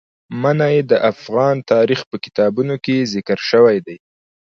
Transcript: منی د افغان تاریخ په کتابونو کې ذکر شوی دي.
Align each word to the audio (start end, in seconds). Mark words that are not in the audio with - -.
منی 0.41 0.77
د 0.91 0.93
افغان 1.11 1.55
تاریخ 1.71 1.99
په 2.09 2.15
کتابونو 2.23 2.75
کې 2.83 3.09
ذکر 3.13 3.37
شوی 3.49 3.77
دي. 3.85 3.97